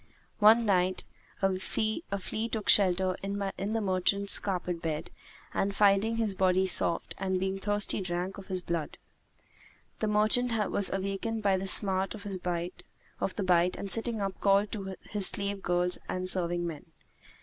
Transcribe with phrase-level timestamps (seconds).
[0.39, 1.03] One night,
[1.43, 5.11] a flea took shelter in the merchant's carpet bed
[5.53, 8.97] and, finding his body soft, and being thirsty drank of his blood.
[9.99, 14.95] The merchant was awakened by the smart of the bite and sitting up called to
[15.07, 16.87] his slave girls and serving men.